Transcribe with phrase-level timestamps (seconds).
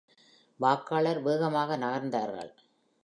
[0.59, 2.51] வாக்காளர் வேகமாக நகர்ந்தார்கள்.